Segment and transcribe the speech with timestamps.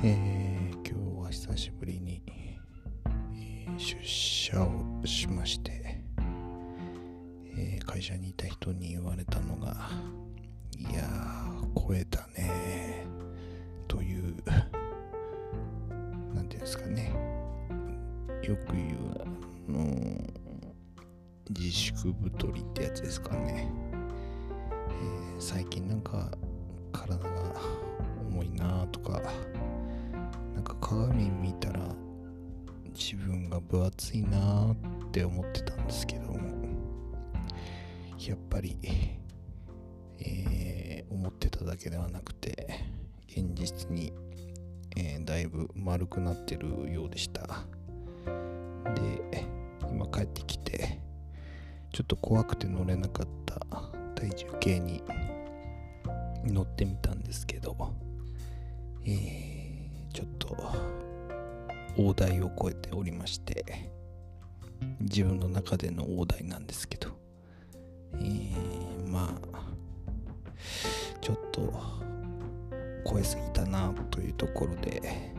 [0.00, 6.04] えー、今日は久しぶりに、えー、出社をしまして、
[7.56, 9.90] えー、会社にいた人に言われたのが
[10.78, 13.04] いやー超えたね
[13.88, 14.36] という
[16.32, 17.12] 何ていうんですかね。
[18.44, 19.80] よく言うあの
[21.50, 23.68] 自粛太りってやつですかね、
[24.90, 26.30] え最近なんか
[26.92, 27.28] 体が
[28.28, 29.20] 重いなとか
[30.88, 31.80] 鏡見たら
[32.94, 34.72] 自分が分厚いな
[35.06, 36.38] って思ってたんですけども
[38.18, 38.78] やっぱり、
[40.18, 42.86] えー、思ってただけではなくて
[43.28, 44.14] 現実に、
[44.96, 47.66] えー、だいぶ丸くなってるようでした。
[48.94, 49.46] で
[49.90, 51.00] 今帰ってきて
[51.92, 53.60] ちょっと怖くて乗れなかった
[54.14, 55.02] 体重計に
[56.46, 57.76] 乗ってみたんですけど
[59.04, 59.57] えー
[61.96, 63.90] 大台を超えておりまして
[65.00, 67.08] 自分の中での大台なんですけど、
[68.14, 69.60] えー、まあ
[71.20, 71.72] ちょっと
[73.04, 75.32] 超えすぎたなというところで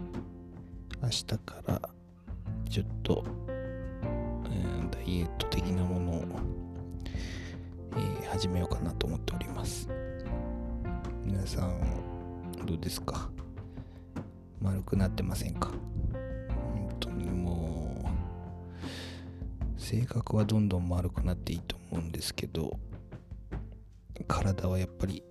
[1.01, 1.81] 明日から
[2.69, 6.23] ちょっと、えー、ダイエット的なものを、
[7.95, 9.87] えー、始めようかなと思っております。
[11.23, 13.29] 皆さんどうですか？
[14.61, 15.71] 丸くなってませんか？
[16.73, 18.11] 本当にも
[19.77, 22.79] う性格はどんどん丸くなっていいと思うんですけど
[24.27, 25.23] 体はやっぱり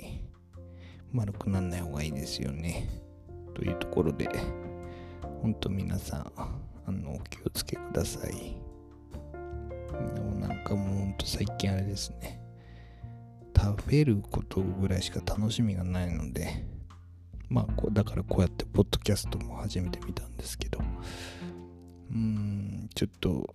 [1.13, 2.89] 丸くならない方がいいですよね。
[3.55, 4.29] というところで
[5.43, 8.57] 本当皆さんあのお気をつけください。
[10.15, 12.41] でもなんかもうほんと最近あれですね。
[13.57, 16.65] 食べることぐらいしか楽しみがないので
[17.49, 20.81] まあだからこうやってポッドキャストも始めてみたんですけど。
[22.11, 23.49] うーんちょっと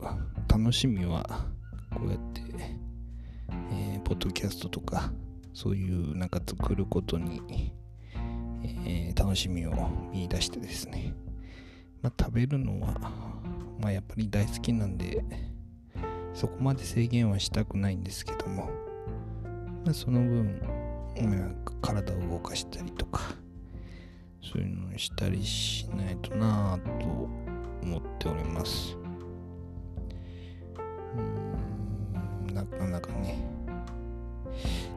[0.47, 1.47] 楽しみは
[1.93, 2.41] こうやって、
[3.71, 5.11] えー、ポッドキャストとか
[5.53, 7.73] そういうなんか作ることに、
[8.85, 9.73] えー、楽しみを
[10.11, 11.13] 見出してですね、
[12.01, 12.93] まあ、食べるのは、
[13.79, 15.23] まあ、やっぱり大好きなんで
[16.33, 18.69] そこまで制限はしたくないんですけども、
[19.85, 20.59] まあ、その分、
[21.81, 23.35] 体を動かしたりとか
[24.43, 27.05] そういうのにしたりしないとなぁと
[27.81, 28.97] 思っております。
[31.15, 33.37] うんなかなかね。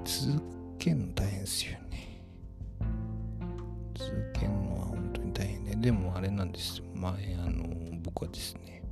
[0.04, 0.42] 続
[0.78, 2.24] けるの大変ですよね。
[3.94, 5.76] 続けるのは本当に大変で。
[5.76, 6.84] でもあれなんですよ。
[6.94, 7.64] 前あの
[8.02, 8.82] 僕はですね。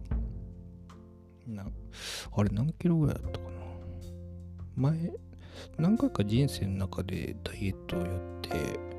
[1.47, 1.67] な
[2.37, 3.51] あれ何キロぐらいだったかな。
[4.77, 5.13] 前
[5.79, 8.11] 何回か人生の中でダイエットをやっ
[8.41, 8.94] て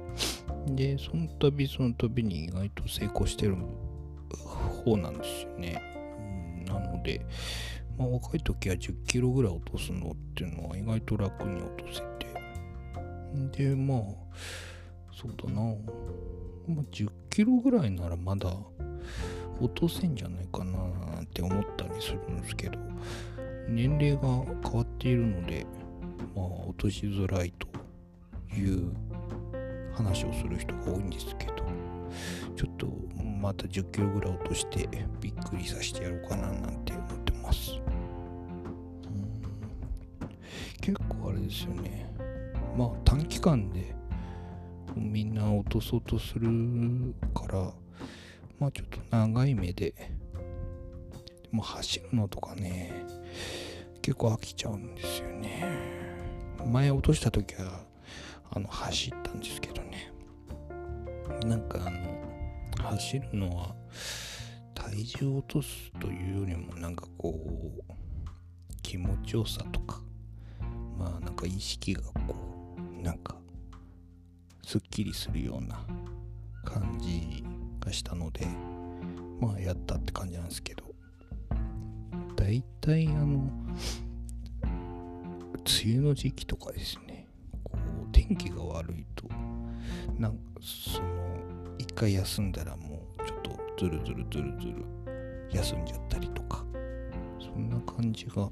[0.67, 3.55] で、その度その度に意外と成功してる
[4.83, 5.81] 方なんですよね。
[6.65, 7.25] なので、
[7.97, 12.01] まあ、若い時は10キロぐらい落とすのっていうのは意外と楽に落とせ
[13.53, 13.65] て。
[13.69, 13.99] で、まあ、
[15.13, 15.61] そうだな。
[16.67, 18.51] まあ、10キロぐらいならまだ
[19.59, 20.79] 落とせんじゃないかな
[21.21, 22.79] って思ったりするんですけど、
[23.69, 24.21] 年齢が
[24.63, 25.65] 変わっているので、
[26.35, 27.67] まあ、落としづらいと
[28.53, 28.93] いう
[29.95, 31.53] 話をする人が多いんですけど
[32.55, 32.87] ちょっと
[33.41, 34.87] また10キロぐらい落として
[35.19, 37.79] びっくりさせてやろうかななんて思ってます。
[40.81, 42.13] 結構あれですよね。
[42.77, 43.95] まあ短期間で
[44.95, 46.49] みんな落とそうとする
[47.33, 47.73] から
[48.59, 50.11] まあちょっと長い目でで
[51.51, 53.05] も走るのとかね
[54.01, 55.65] 結構飽きちゃうんですよね。
[56.71, 57.83] 前落とした時は
[58.51, 60.11] あの走ったんですけどね。
[61.45, 63.75] なんかあの走るのは
[64.73, 67.93] 体重を落とすというよりもなんかこう
[68.81, 70.01] 気持ちよさとか
[70.97, 72.35] まあなんか意識がこ
[72.99, 73.35] うなんか
[74.63, 75.85] すっきりするような
[76.63, 77.43] 感じ
[77.79, 78.45] がしたので
[79.39, 80.85] まあやったって感じなんですけど。
[82.45, 83.49] 大体あの
[85.65, 87.04] 梅雨の時期とかですね。
[88.27, 89.27] 天気が悪いと。
[90.17, 91.07] なんかその
[91.77, 94.85] 一回休んだらもうちょっとズルズルズルズル
[95.51, 96.65] 休んじゃったりとか。
[97.55, 98.49] そんな感じが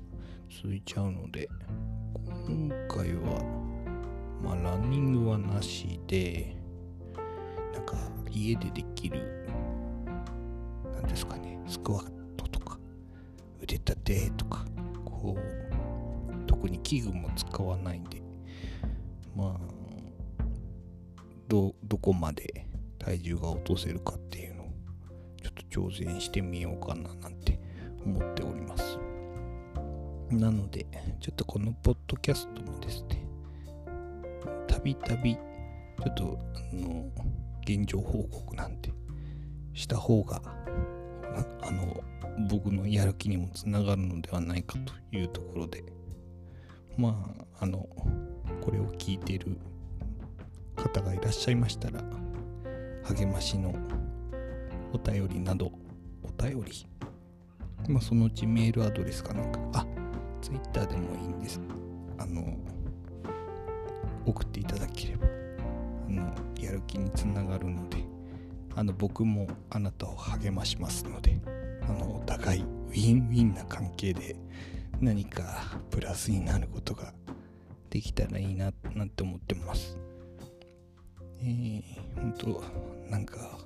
[0.49, 1.49] 続いちゃうので
[2.47, 3.43] 今回は
[4.41, 6.55] まあランニングはなしで
[7.73, 7.97] なんか
[8.31, 9.45] 家でできる
[10.93, 12.05] 何ですかねスクワッ
[12.37, 12.79] トとか
[13.61, 14.65] 腕立てとか
[15.03, 18.22] こう特に器具も使わないんで
[19.35, 20.43] まあ
[21.47, 22.65] どどこまで
[22.99, 24.67] 体重が落とせるかっていうのを
[25.41, 27.59] ちょっと挑戦してみようかななんて
[28.05, 28.97] 思っております。
[30.31, 30.85] なので
[31.19, 33.23] ちょっとこのポッドキャストもですね
[34.67, 37.05] たびたびちょっとあの
[37.61, 38.91] 現状報告なんて
[39.73, 40.41] した方が
[41.61, 42.03] あの
[42.49, 45.83] 僕のやる気にもつながるのではないかというところで
[46.97, 47.87] まああの
[48.63, 49.57] これを聞いている
[50.77, 52.01] 方がいらっしゃいましたら
[53.03, 53.75] 励ましの
[54.93, 55.69] お便りなど
[56.23, 56.87] お便り。
[57.89, 59.59] まあそのうちメールアドレスかなんか。
[59.73, 59.85] あ
[60.41, 61.59] ツイッターでもいいんです。
[62.17, 62.57] あの
[64.25, 65.27] 送っていただければ。
[66.07, 67.97] あのやる気につながるので。
[68.75, 71.37] あの僕もあなたを励ましますので。
[71.81, 74.37] あのお互いウィンウィンな関係で
[75.01, 77.13] 何かプラスになることが
[77.93, 79.95] できたらいいななんて思ってます。
[81.41, 81.83] えー、
[82.15, 82.63] 本当
[83.07, 83.59] なんか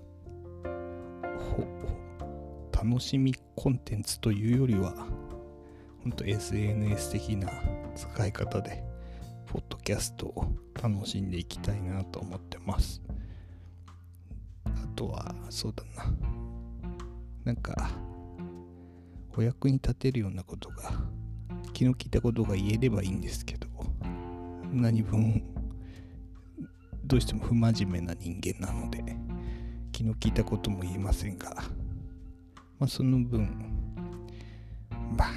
[2.73, 4.93] 楽しみコンテンツというよりは
[6.03, 7.49] 本当 SNS 的な
[7.95, 8.83] 使い方で
[9.45, 10.51] ポッドキャストを
[10.83, 13.01] 楽しんでいきたいなと思ってます。
[14.65, 16.13] あとはそうだな
[17.45, 17.91] なんか
[19.37, 20.91] お役に立てるようなことが
[21.71, 23.66] 気の利いたことが言えればいいんですけど
[24.71, 25.43] 何分
[27.05, 29.03] どうしても不真面目な人間なので
[29.91, 31.55] 気の利いたことも言えませんが、
[32.79, 33.49] まあ、その分
[35.17, 35.31] まあ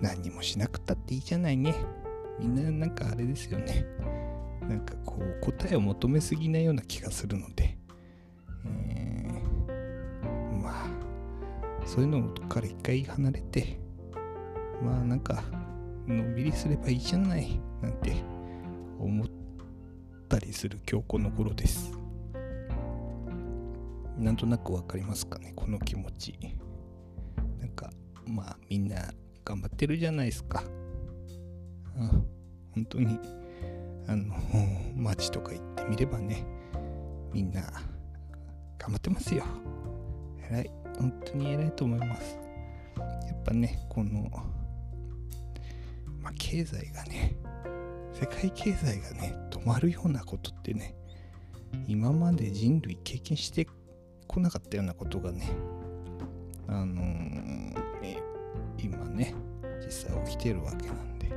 [0.00, 1.74] 何もしなくたっていいじゃないね。
[2.40, 3.86] みんななんかあれですよね。
[4.62, 7.76] なんかこう答えを求めすぎないような気がするので、
[8.64, 10.86] えー、まあ
[11.86, 13.78] そういうのから一回離れて
[14.82, 15.44] まあなんか
[16.06, 18.14] のんびりすればいいじゃないなんて
[18.98, 19.26] 思っ
[20.28, 21.92] たりする今日この頃です。
[24.18, 26.38] なんとなくわかりますかねこの気持ち。
[27.58, 27.90] なんか
[28.26, 28.96] まあみんな
[29.44, 30.62] 頑張ってるじゃないですか。
[31.96, 32.08] うん
[32.74, 33.18] 本当に
[34.06, 34.34] あの
[34.96, 36.44] 街とか行ってみればね
[37.32, 37.62] みんな
[38.78, 39.44] 頑張ってますよ。
[40.50, 40.70] 偉い。
[40.98, 42.38] 本当に偉いと思います。
[42.98, 44.30] やっぱねこの
[46.32, 47.36] 経済がね
[48.12, 50.94] 世界経済がね止まるようなことってね
[51.86, 53.66] 今まで人類経験して
[54.26, 55.50] こなかったようなことがね
[56.68, 57.76] あのー、
[58.78, 59.34] 今ね
[59.84, 61.28] 実際起きてるわけなんで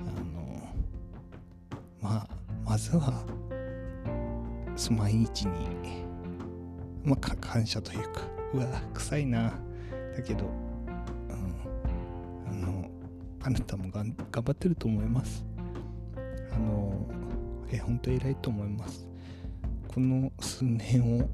[0.00, 2.28] あのー、まあ
[2.64, 3.24] まずは
[4.90, 6.04] 毎日に
[7.04, 8.22] まあ感謝というか
[8.52, 9.52] うわ臭いな。
[10.16, 10.44] だけど
[13.46, 15.44] あなたもがん頑張ってると思います。
[16.50, 17.06] あの、
[17.70, 19.06] え、本当偉いと思います。
[19.86, 21.28] この数年を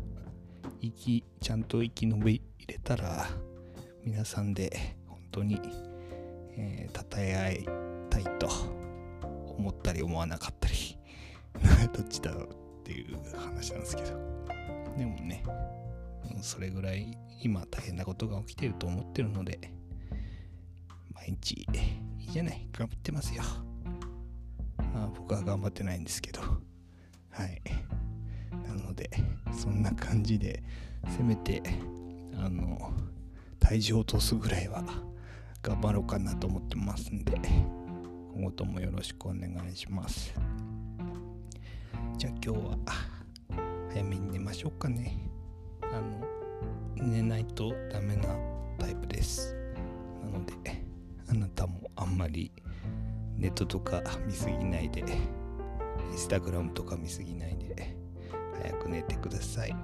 [0.82, 3.28] 生き、ちゃんと生き延びれたら、
[4.04, 5.60] 皆さんで本当に、
[6.56, 7.68] えー、称え合い
[8.10, 8.48] たいと
[9.56, 10.74] 思ったり思わなかったり、
[11.94, 12.48] どっちだろう
[12.80, 14.08] っていう話なんですけど。
[14.98, 15.44] でもね、
[16.40, 19.60] それぐらい今大変なことが起きてると思ってるので、
[21.20, 21.66] 毎日い
[22.26, 22.66] いじゃない。
[22.72, 23.42] 頑張ってますよ。
[24.78, 26.40] あ僕は頑張ってないんですけど。
[26.40, 27.60] はい。
[28.66, 29.10] なので
[29.52, 30.62] そんな感じで
[31.16, 31.62] せめて
[32.36, 32.92] あの
[33.58, 34.82] 体重を落とすぐらいは
[35.62, 37.38] 頑張ろうかなと思ってますんで
[38.34, 40.34] 今後ともよろしくお願いします。
[42.16, 42.78] じゃあ今日は
[43.90, 45.18] 早めに寝ましょうかね。
[45.82, 46.26] あの
[46.96, 48.28] 寝ないとダメな
[48.78, 49.54] タイプです。
[50.24, 50.79] なので
[52.20, 52.52] まり
[53.38, 55.04] ネットとか見すぎないで、イ
[56.14, 57.96] ンスタグラムとか見すぎないで、
[58.62, 59.74] 早く寝てください。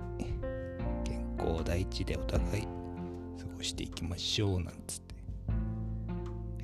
[1.05, 2.69] 健康第一でお互い過
[3.57, 5.15] ごしていきましょう、なんつって。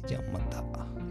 [0.07, 0.63] じゃあまた、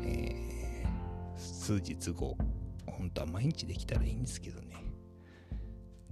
[0.04, 2.38] えー、数日後、
[2.86, 4.76] 本当は毎日できたらいいんですけどね。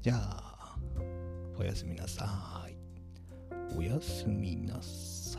[0.01, 0.79] じゃあ、
[1.59, 2.75] おやすみなさい。
[3.77, 5.38] おやすみなさ